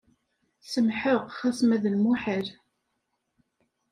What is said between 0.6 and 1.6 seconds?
Semḥeɣ xas